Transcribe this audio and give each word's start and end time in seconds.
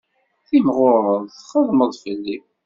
Timɣureḍ 0.47 1.23
txedmeḍ 1.29 1.91
fell-i. 2.03 2.37